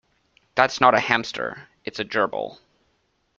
That's 0.55 0.81
not 0.81 0.95
a 0.95 0.99
hamster, 0.99 1.67
it's 1.85 1.99
a 1.99 2.03
gerbil. 2.03 2.57